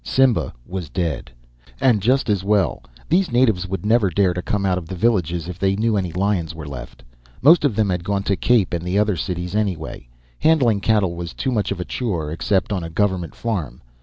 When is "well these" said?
2.43-3.31